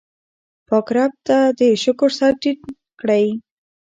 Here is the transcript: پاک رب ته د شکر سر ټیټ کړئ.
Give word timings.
پاک 0.67 0.87
رب 0.95 1.13
ته 1.27 1.37
د 1.59 1.61
شکر 1.83 2.09
سر 2.17 2.33
ټیټ 2.41 2.59
کړئ. 2.99 3.25